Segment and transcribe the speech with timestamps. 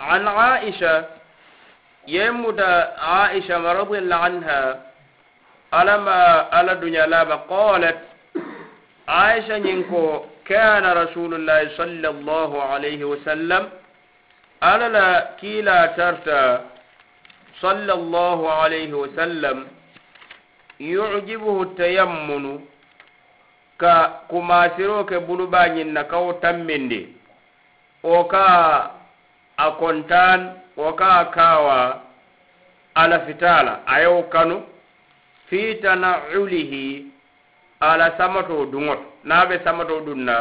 [0.00, 1.04] عن عائشة
[2.08, 2.60] يمد
[2.98, 4.80] عائشة رضي الله عنها
[5.74, 7.98] ألما على الدنيا لابا قالت
[9.08, 13.68] عائشة ينكو كان رسول الله صلى الله عليه وسلم
[14.62, 16.64] على لا كيلا ترتا
[17.60, 19.66] صلى الله عليه وسلم
[20.80, 22.44] يعجبه التيمن
[24.30, 27.02] كما سيروك بلبان نكو تمندي
[28.02, 28.97] وكا
[29.58, 30.40] a kontan
[30.76, 32.00] wo ka kawa
[32.94, 34.62] ala fitala ayewo kanu
[35.50, 37.06] fi tanaulihi
[37.80, 40.36] ala samato duŋoto naa be samato duŋ na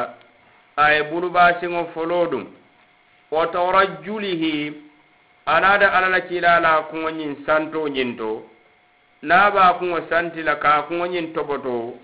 [0.75, 2.45] a ye burubaasiŋo foloo duŋ
[3.31, 4.53] wa tarajjulihi
[5.45, 8.09] anaada alla la kiila la a kuŋo ñiŋ santoo ñiŋ
[10.09, 10.81] santi la ka a
[11.35, 11.97] toboto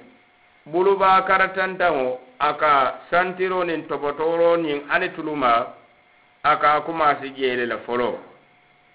[0.71, 2.05] bulubaa karataŋtaŋo
[2.39, 2.73] a ka
[3.09, 4.57] santiroo niŋ tobotooroo
[4.93, 5.51] ani tuluma
[6.43, 8.19] a ka kumasi jeele la folo.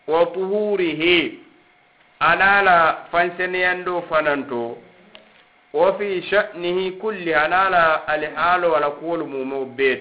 [0.07, 1.38] Wa tuhurihi
[2.21, 4.79] ana la fanseneyando fananto.
[5.73, 10.01] Wo fi sha'nihi kulli ana la alihaalo wala kuwolu mumo bee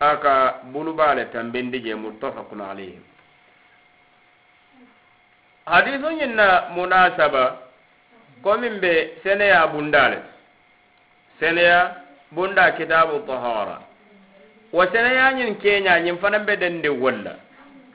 [0.00, 3.02] aka bulubale ka tambindi je muttafaqun alayhim
[5.66, 7.42] hadiso ñiŋ na munasaba
[8.42, 10.18] komin be seneya bundale.
[11.40, 11.96] Seneya
[12.30, 13.87] bunda kitabu tahara.
[14.72, 17.36] wo seneyañin keñañin fanan be dende wolla.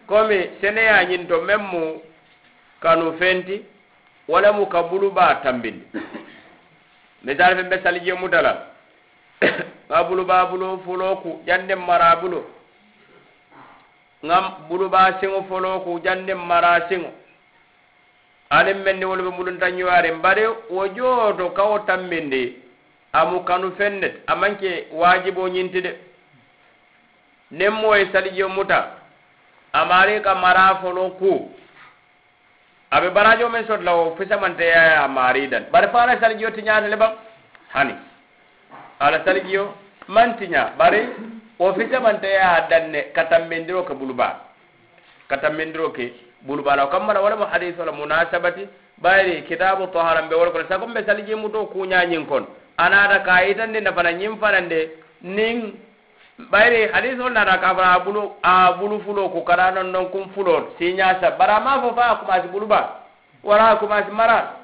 [0.08, 2.02] Komi seneyañin to men mu
[2.82, 3.62] kanu fenti
[4.28, 5.86] wala mu ka bulubaa tambindi.
[7.24, 8.54] Misal fe be salije mutala la
[9.90, 12.42] ŋa bulubaa bulo foloo ku janden mara bulo.
[14.24, 14.38] Ŋa
[14.70, 17.10] bulubaa siŋo folo ku janden mara siŋo
[18.58, 20.44] aniŋ men ni wolu be mulunta ñoyaariŋ bari
[20.76, 22.44] wo jooto kawo tambindi
[23.20, 25.92] amu kanu fennet amanke wajibo ke ñinti de
[27.58, 28.80] niŋ moo ye salijo muta
[29.74, 31.52] amaari ka mara folo ku.
[32.92, 35.66] A barajo men soto la wo fisamanteya ye a maari dan.
[35.72, 37.12] Bari fo ala salijo tiñaata le baŋ
[37.74, 37.96] hani.
[39.00, 39.74] Ala salijo
[40.08, 41.02] maŋ tiña bari
[41.60, 44.40] o fisamanteya a dan ne ka tambindiro ke bulubaa
[45.30, 50.30] ka tambindiro ke buluba la o kammala wo le mu hadiso munasabati bayri kitabu taharan
[50.30, 52.48] be wol kono sago mbe salijo muto kuñañiŋ kono
[52.78, 54.80] anaata ka a nafana nafananñiŋ fanande
[55.24, 55.58] niŋ
[56.52, 60.30] bayre hadis on nata ka fana bulu a bulu fulo ko kara non non kum
[60.34, 63.00] fulo si sa bara ma fo fa ko kumasi buluba
[63.44, 64.60] wala ko kumasi mara.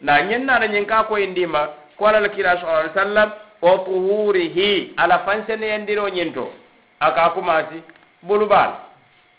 [0.00, 1.68] Na nyen na nyen ka ko indi ma
[1.98, 3.30] ko ala kira sallallahu sallam
[3.62, 6.48] o tuhurihi ala fanse fansene yandiro ñinto
[7.00, 7.82] aka ko kumasi
[8.22, 8.70] bulubal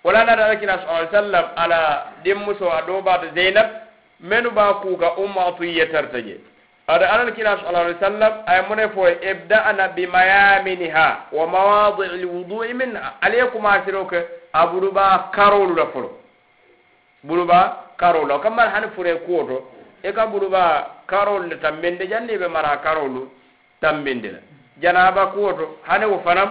[0.04, 1.80] wala na alal kira sallallahu sallam ala
[2.24, 3.68] dimmuso so adoba de zainab
[4.20, 6.40] menu ba ga umma tuyiye tartaje
[6.90, 12.74] ada alal kila sallallahu alaihi wasallam ay mune fo ibda'na bi mayaminiha wa mawadi' alwudu'i
[12.74, 14.24] min alaykum asiruka
[14.54, 16.10] abuluba karolu la folo.
[17.24, 19.70] Buluba karolu kamma han fure kuoto
[20.04, 23.30] e ka buluba karolu tambende janni be mara karolu
[23.82, 24.40] tambende la
[24.82, 26.50] janaba kuoto hane wo fanam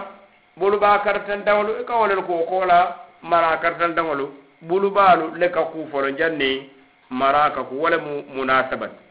[0.55, 5.87] buluba kartan dawlu e ka wolel ko kola mara kartan dawlu bulubalu le ka ku
[5.91, 6.69] folo janni
[7.09, 9.08] maraka ku wala mu munasabat.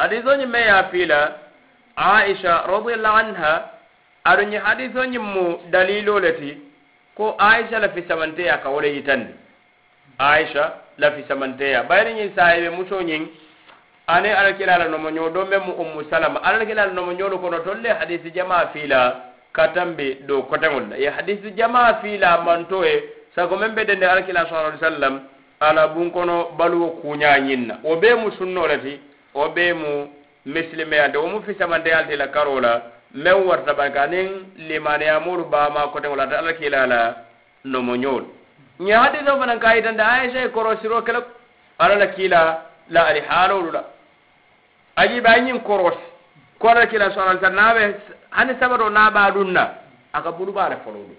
[0.00, 1.20] hadisoñi me ya fiila
[1.96, 3.52] aisha radiallahu anha
[4.24, 6.50] aɗoñi hadisoñi mu dalilo le ti
[7.16, 9.32] ko aisha la fisamanteya ka wole yitandi.
[10.18, 13.26] Aisha la fisamanteya bayriñi sahibe musoñin
[14.06, 16.40] ane alakilala nomo ñoo ɗo men mu ummu salama.
[16.42, 19.14] Alakilala nomo ñolu kono tolle hadisi jama fiila
[19.52, 20.90] katambe do koteŋol.
[20.90, 23.02] La ye hadisi jama fiila manto e
[23.34, 25.20] sago men ɓe dende alakila sa alaihi wasallam
[25.60, 29.00] ala bun kono baluwo kuñañinna wo be mu sunno le ti
[29.38, 30.08] fo be mu
[30.46, 32.72] misilimeya de wo mu fisamanteyal ti la karo la
[33.14, 34.28] meŋ warta barka aniŋ
[34.68, 37.00] limaniyamolu baama koteŋo la ata alla kila la
[37.64, 38.26] nomoñoolu
[38.80, 41.20] ñe hadiso fanaŋ ka yitande aisha e korosiro kele
[41.78, 42.40] ala la kila
[42.90, 43.82] la ali haalolu la
[44.96, 46.04] ajiba a ñiŋ korosi
[46.58, 47.94] ko ala kila sala alai sallam naabe
[48.30, 49.64] hani sabato naaba ɗum na
[50.12, 51.14] aka bulubaale fololu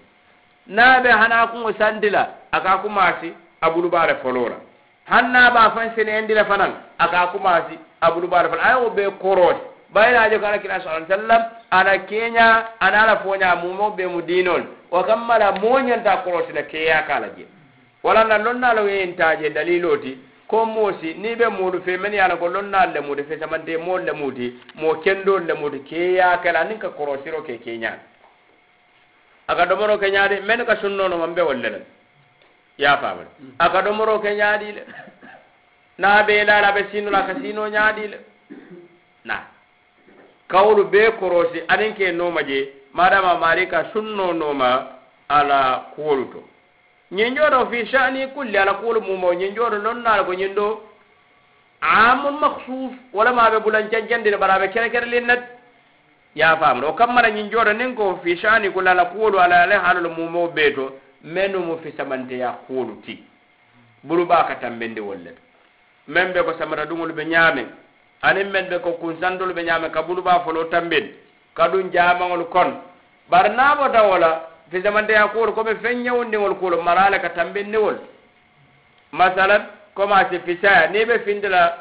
[0.66, 2.22] naabe hana kuŋo sandi la
[2.52, 4.69] aka kumaasi a bulubaale folo la.
[5.04, 9.56] Han naɓa fan sene endi la fanaŋ aka kumasi abulu bara fal ayo be korot
[9.92, 14.22] bayna jo kala kila sallallahu alaihi wasallam ana kenya ana la fonya mumo be mu
[14.22, 14.62] dinol.
[14.90, 17.46] O kammala moñanta koroti na keya kala je.
[18.02, 20.18] Wala na lonna lo yentaje daliloti
[20.48, 23.98] ko mosi ni be mudu fe men yala ko lonna le mudu fe samante mo
[23.98, 27.98] le mudu mo kendo le mudu keya kala ninka korosiro ke kenya.
[29.48, 31.82] Aga domoro ke nyaade men ka sunno no mambe wolle
[32.80, 33.26] ya faɓal
[33.58, 34.82] aka ɗomoro ke ñaaɗile
[35.98, 38.18] na ɓe laala ɓe sinula aka sino ñaaɗile
[39.24, 39.34] na.
[40.48, 44.68] Kawlu be korosi anin ke nooma je madama mari ka sunno nooma
[45.28, 46.40] ala kuwolu to.
[47.12, 50.80] Ñin jooɗo fi shani kulli ala kuwolu mumo ñin jooɗo non naala ko ñin ɗo
[51.82, 55.40] amun mahsus wala maɓe bulan cancandine bara ɓe kere kere linnat.
[56.34, 59.78] Ya faamata o kammara ñin jooɗo nin ko fi shani kulli ala kuwolu ala ala
[59.84, 60.92] haalol mumo ɓee to.
[61.24, 63.24] menu mu fi samanteya kuwolu ti.
[64.02, 65.34] Buru ɓa ka tambendi wolle
[66.08, 67.66] men ɓe ko samata ɗumolu ɓe ñaamen
[68.22, 71.14] anin men ɓe ko kunsandolu ɓe ñaamen ka buru ɓa folo tambendi
[71.54, 72.80] kaɗum jamaŋol kon.
[73.30, 77.96] Bar naɓota wola fi samanteya kuwolu komi fen ñawundiŋol kuwolu marala ka tambindiwol
[79.12, 79.62] masalan
[79.94, 80.14] comme
[80.46, 81.76] fisaya ni ɓe findila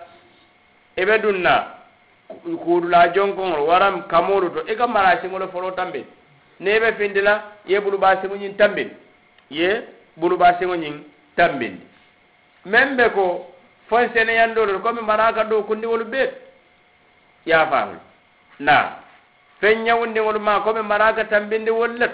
[0.97, 1.53] eɓe dunna
[2.63, 6.05] kuudula jonkoŋol waram kamolu to i ka mara siŋolo folo tambin
[6.59, 8.89] ni ɓe findila yeɓulu ɓa simuñin tambin
[9.49, 9.69] ye
[10.17, 10.95] bulubaseŋo ñiŋ
[11.35, 11.85] tambindi
[12.65, 13.25] meŋ be ko
[13.89, 16.31] fon seneyandolu komi maraka do kundiŋolu beet
[17.45, 17.97] yaafaalu
[18.59, 18.85] naa
[19.61, 22.13] feŋ ñawundiŋolu ma komi maraka tambindiwolu let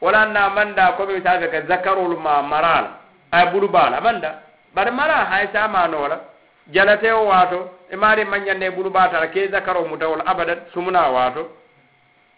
[0.00, 2.90] wala na manda komi saafe ka zakarolu ma mara la
[3.32, 4.42] ay bulubaa la manda
[4.74, 6.18] bari mara hay samanoo la
[6.72, 11.50] jalatewo waato e maari mañande bulubata la ke zakaro mutawol abadan sumuna waato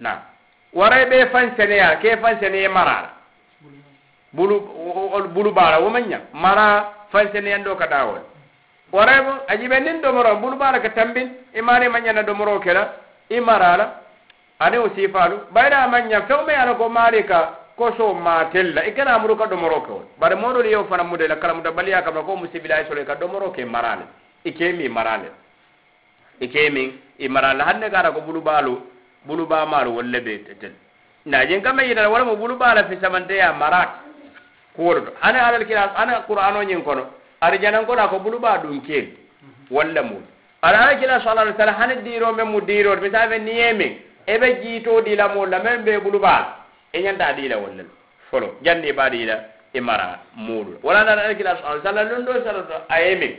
[0.00, 0.19] naa
[0.72, 3.11] waray ɓe fan seneya ke fan seneye mara la
[4.34, 4.60] bulu
[5.34, 8.20] bulu bara wo manya mara fansene yando ka ɗawol
[8.92, 12.94] dawol a jiɓe nin domoro bulu bara ka tambin imane manya na do moro kela
[13.31, 14.00] imarala
[14.60, 19.46] ane o sifalu bayda manya fewme yana ko marika ko so matella ikana muru ka
[19.46, 22.94] domoro ke ko bare moɗol le fana mudela kala muda baliya ka ko musibila so
[23.06, 24.04] ka domoro ke marale
[24.44, 25.30] i kemi marale
[26.40, 28.78] i kemin i marale hanne gara ko bulu balu
[29.26, 30.72] bulu ba maru wolle ɓe tel
[31.26, 34.03] najen kama yidala wala mo bulu bala fi samanteya marat
[34.76, 37.06] kuwoɗo ana alal kilas ana qur'an oñin kono
[37.41, 39.06] arjanan kono ako ɓuluɓa ɗum keel
[39.71, 40.23] walla mum
[40.62, 43.93] ala ala kila sala alai sallam hani diiro men mu diirode misal men niye men
[44.26, 46.47] eɓe jiito ɗila mum la men ɓe ɓuluɓaala
[46.93, 47.87] e ñanta ɗila wallal
[48.31, 49.35] folo janni ɓa ɗila
[49.75, 53.32] e mara muɗula wala ala ala kila sala alai sallam ɗum ɗo salato aye men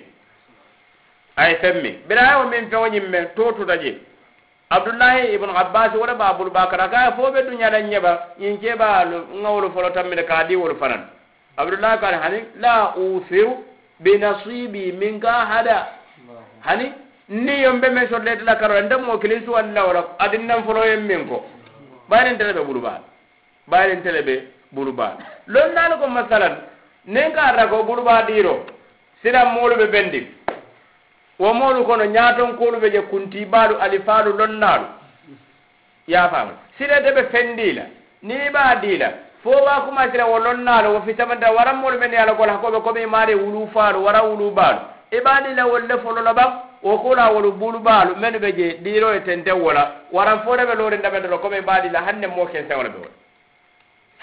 [1.38, 3.98] aye fen men ɓirawo min fewoñin men totuta je
[4.70, 9.06] abdullahi ibnu abbas wala ba abulbakar aka fo ɓe duñaɗa ñeɓa ñin keɓa
[9.42, 11.15] ŋawolu folo tammine ka ɗiwolu fanan
[11.58, 13.64] Abdullah قال hani la usiru
[14.00, 15.88] binasibi minka hada
[16.62, 16.94] hani
[17.30, 21.06] ni yombe me sollete la karo nda mo kilisu walla wala adin nan folo yem
[21.08, 21.46] min ko
[22.10, 23.02] bayen tele be buluba
[23.68, 24.36] bayen tele be
[24.74, 25.18] buluba
[25.48, 26.56] lon nan ko masalan
[27.08, 28.66] nen ka ra ko buluba diro
[29.22, 30.28] sira molu be bendi
[31.40, 34.86] wo molu kono nyaton kolu be je kunti balu alifalu lon nalu
[36.08, 37.84] ya fam sira de be fendila
[38.24, 39.10] ni ba dila
[39.46, 43.36] fowa kumasira wo lonnaalo wo fitamanta waran moolu men ye a hakoɓe komi maari e
[43.36, 44.80] wulu faalu wara wulu baalu.
[45.12, 46.50] I ɓaani la wolle folo laban
[46.84, 50.76] wo kula wolu bulu baalu menu ɓe je ɗiro e tenten wola waran fo reɓe
[50.76, 53.12] loori ndamende lo komi ɓaani la hannen mo kensewola ɓe wola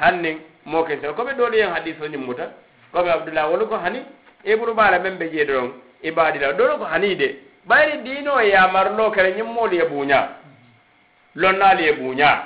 [0.00, 2.50] hannin mo kensewo komi ɗooli hen hadiso ñimmuta
[2.92, 4.02] komi abdoullah wolu ko hani
[4.44, 5.70] ibnu bala men ɓe jeeɗo ɗon
[6.02, 10.28] ibadila ɗoɗo ko hani de ɓayri diino e yamarlo kere ñimmoli e buuña
[11.36, 12.42] lonnaali ye buuña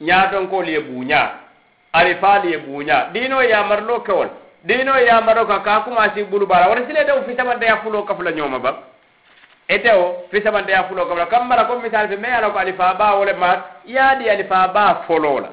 [0.00, 1.45] ñaatonkoolu e buuña
[1.98, 3.08] ari faali ye buuña.
[3.12, 4.28] Diino e yamarlo kewol.
[4.64, 6.68] Diino e yamaro ka ka commencé bulu bara.
[6.68, 8.72] Wara sile tew fisamanteya fulo kafula ñooma ba.
[9.68, 13.32] Etewo fisamanteya fulo kafula kam mara comme misal fe me ala ko alifa ba wole
[13.32, 15.48] ma yaadi alifa ba folo la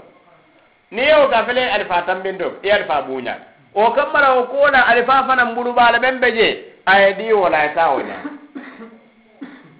[0.92, 3.36] ni yewo ka fele alifa tambinto i alifa buuña.
[3.76, 7.74] O kam mara o kona alifa fana mbulu ɓen ɓe je aye di wola e
[7.74, 8.16] ta o ña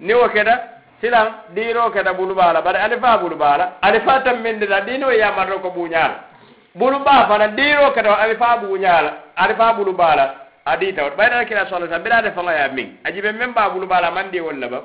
[0.00, 0.60] ni wo keta
[1.00, 3.36] silan diino keta bulu bare alifa bulu
[3.82, 6.33] alifa tambindita diino e yamarro ko buuñala
[6.74, 10.34] bulu ɓa fana ɗiro kata aɓe fa ɓugu ñala aɗa fa ɓulu ɓala
[10.66, 14.40] aɗi taw ɓayɗa kira sala sa mbiɗaɗe faŋaya min ajiɓe men mba ɓulu man mandi
[14.40, 14.80] wolla ba.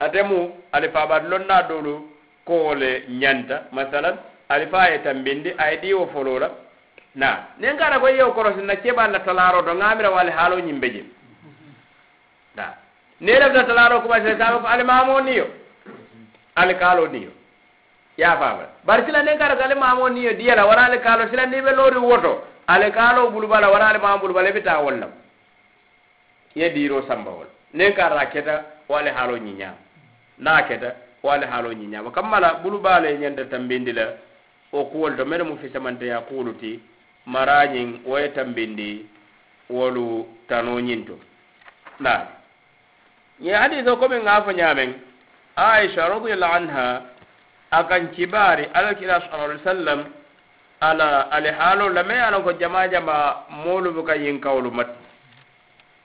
[0.00, 2.08] Atemu aɗa fa ɓaɗa lonna dolu
[2.46, 3.62] kowole ñanta.
[3.72, 4.16] Masalan
[4.48, 6.50] aɗa fa ye tambindi aye ɗiwo folola
[7.14, 11.04] na nin kana ko yew korosinna keɓalla talaro to gamira wale haalo ñimɓe je
[12.56, 12.74] na
[13.20, 15.46] ne lefta talaro commencé saɓe ko alimamo niyo?
[16.56, 17.30] Alkaalo niyo?
[18.16, 18.66] yafama.
[18.84, 22.90] Bari silanden kara kale mamo niyo diyala wara ale kaalo silandi ɓe loori woto ale
[22.90, 25.10] kaalo bulubala wara ale mamo bulubala ɓe ta wollam.
[26.54, 29.76] Ye diiro sambawol nen karra keta o ale haalo ñiñama
[30.38, 34.14] na keta o ale haalo ñiñama kammala bulubala e ñande tambindi la
[34.72, 36.80] o kuwol to mene mu fisamanteya kuuluti
[37.26, 39.06] marañin woye tambindi
[39.70, 41.18] wolu tanoñinto
[42.00, 42.26] na
[43.40, 44.94] ñe hadise o komin ŋaafo ñamen
[45.56, 47.02] aicha radiallahu anha
[47.80, 50.00] akan kibari alakira sallallahu alaihi wasallam
[50.80, 54.88] ala ali haalo la me ala ko jama jama moolu buka yin kawlu mat.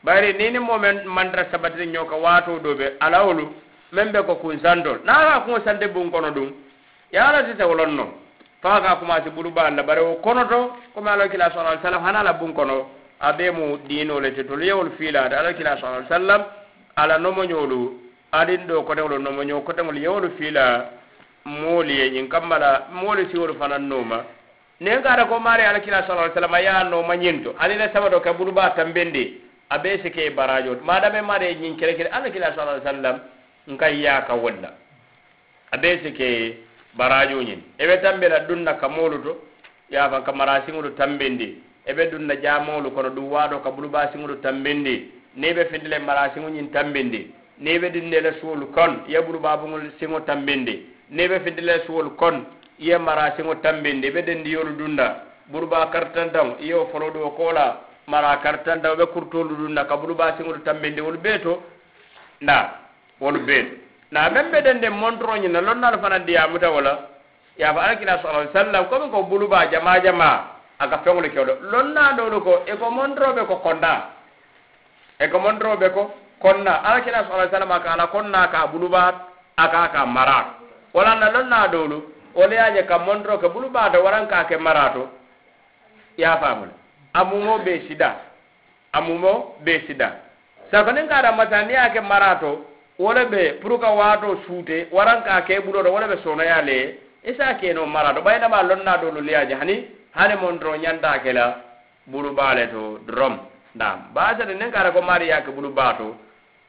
[0.04, 3.52] Bayri nini momen mandara sabatiri ñoka waato do ɓe alawolu
[3.92, 6.50] men ɓe ko kunsantol naaka kun sante bun kono ɗum
[7.12, 8.06] ye ala tite wolon no
[8.62, 12.04] faa ka commencé bulu ba la bari wo konoto comme ala kila sallallahu alaihi wasallam
[12.06, 12.88] hana la bun kono
[13.20, 16.42] abe mu dino le te tolu yewol fiilaade ala kila sala alih sallam
[16.96, 18.00] ala nyolu
[18.32, 20.86] adin ɗo koteŋolu nomoño koteŋol yewolu fiila
[21.50, 24.24] moolu ye ñiŋ kamma la moolu siwolu fanaŋ nooma
[24.79, 27.56] niŋ ka ata ko maari alakila sala ai sallam a ye a nooma ñiŋ to.
[27.60, 30.84] Aniŋ la sabato ka burubaa tambendi a bee si ke barajo to.
[30.86, 33.20] Maadame maari ye ñiŋ kele kele alakila sala ai sallam
[33.68, 34.70] nka yaa ka wolla
[35.72, 36.58] a bee si ke
[36.94, 37.60] barajo ñiŋ.
[37.79, 39.41] I be tambe la duŋ na ka moolu to
[39.89, 43.60] ye a faŋ ka marasiŋolu tambendi i e be duŋ na jaamoolu kono duŋ waado
[43.63, 47.89] ka burubaa siŋolu tambendi niŋ i be findi le marasiŋo ñiŋ tambindi niŋ i be
[47.89, 52.46] dinne le suolu kon ye burubaa buŋolu siŋo tambindi ne be fitile suwol kon
[52.80, 55.24] iye marasiŋo tambindi be dendiyolu dunda.
[55.50, 59.86] Buruba kartantaŋo iye wo folo kola mara kartantaŋo be kurtolu dunda.
[59.86, 61.62] Ka buruba siŋolu tambindi wolu bee to
[62.42, 62.70] nda
[63.20, 63.66] wolu bee
[64.12, 66.94] na meŋ be dende montoro ñina lonnaalu fanaŋ diyamuta wo la
[67.58, 70.30] yafa alakila sala sallam komi ko buluba jama jama
[70.80, 73.94] aka feŋolu kewdo lonna dolu ko eko montoro be ko konna.
[75.20, 76.84] Eko montoro be ko konna.
[76.86, 79.25] Alakila sala sallam aka ala konna ka buluba
[79.58, 80.59] aka ka maraa
[80.93, 82.03] walanda lon na dolu.
[82.36, 85.10] Wala ya je ka mondro ke bulu bata waran ka ke marato.
[86.17, 86.69] Ya famul
[87.13, 88.15] amumo be sida.
[88.93, 90.22] Amumo be sida.
[90.72, 92.65] Safanin ka da mata ke marato
[93.00, 97.00] wala be puruka wato sute waran ka ke bulu do wala be sona ya le
[97.25, 98.22] isa ke no marato.
[98.22, 101.55] Bayda ba lon na dolu le ya je hani hane mondro nyanda ke la
[102.05, 103.39] bulu bale to drom.
[103.75, 106.15] Dam ba ta ne ka ko mari ya ke bulu bato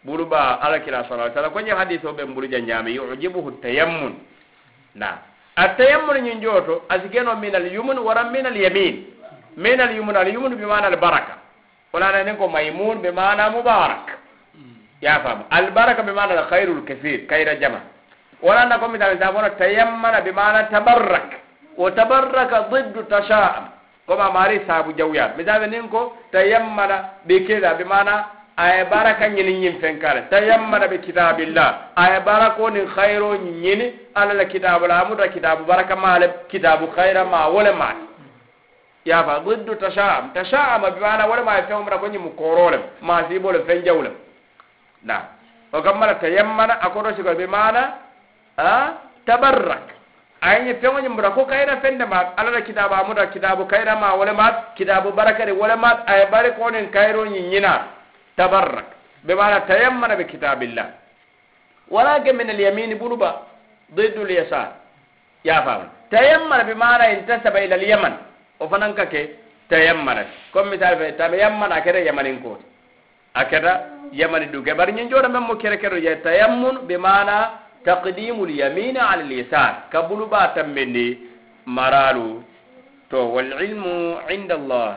[0.06, 4.14] ɓa alakira sa sallam koñe hadis o ɓe mbuluja ñaami yujibuhu tayammun
[4.96, 5.18] ndam
[5.64, 8.96] التيمم نينجوتو أسجنو من اليمن ورا من اليمين
[9.66, 11.36] من اليمن اليمن بمعنى البركة
[11.94, 14.06] ولا ننكو ميمون بمعنى مبارك
[15.06, 17.82] يا فهم البركة بمعنى الخير الكثير خير جمع
[18.48, 21.30] ولا نقول مثلا سابونا تيمم بمعنى تبرك
[21.82, 23.66] وتبرك ضد تشاؤم
[24.08, 26.02] كما ماري سابو جويات مثلا ننكو
[26.36, 26.80] تيمم
[27.28, 28.16] بكذا بمعنى
[28.57, 33.33] aye bara ka ñini ñin fen kala tayammana bi kitabillah aye bara ko nin khayro
[34.15, 37.95] ala la kitabu la amuda kitabu baraka male kitabu khayra ma wala ma
[39.05, 43.25] ya fa guddu tashaam tashaama bi mana wala ma fe umra ko ñimu korole ma
[43.29, 44.11] si bol fen jawle
[45.03, 45.29] na
[45.73, 47.97] o kamala tayammana akodo sigal bi mana
[48.57, 48.93] ha
[49.27, 49.89] tabarrak
[50.43, 54.33] ayni feŋoñi mbura ko kayra fende maat alla la kitabu amuda kitabu kayra ma wala
[54.35, 58.00] maat kitabu barakari wala maat aye bari konin kayroñi ñina
[58.41, 58.89] تبرك
[59.27, 60.89] بمعنى تيمن بكتاب الله.
[61.95, 63.31] ولكن من اليمين بلبا
[63.97, 64.69] ضد اليسار.
[65.49, 68.13] يا فاهم تيمن بمعنى انتسب إلى اليمن.
[68.61, 69.15] وفننكك
[69.73, 70.19] تيمن.
[70.55, 72.61] كم مثال تيمن أكرا يمن كوت
[73.43, 73.75] أكرا
[74.21, 77.39] يمن دوك برنين جورا من مكرا كرا تيمن بمعنى
[77.89, 79.73] تقديم اليمين على اليسار.
[79.93, 81.09] كبلبا تمني
[81.77, 82.29] مرالو.
[83.11, 83.85] تو والعلم
[84.31, 84.93] عند الله.